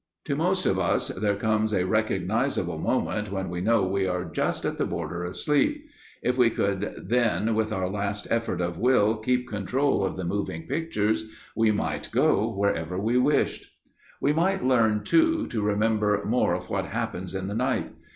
[0.25, 4.65] To most of us there comes a recognizable moment when we know we are just
[4.65, 5.85] at the border of sleep;
[6.23, 10.63] if we could then with our last effort of will keep control of the moving
[10.65, 13.67] pictures we might go wherever we wished.
[14.19, 17.91] We might learn, too, to remember more of what happens in the night.